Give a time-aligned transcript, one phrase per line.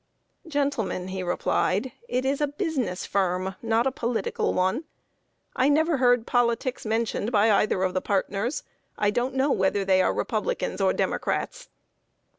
[0.47, 4.85] "Gentlemen," he replied, "it is a business firm, not a political one.
[5.55, 8.63] I never heard politics mentioned by either of the partners.
[8.97, 11.69] I don't know whether they are Republicans or Democrats."